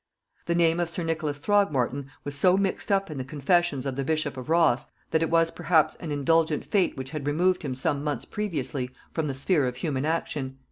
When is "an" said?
5.99-6.11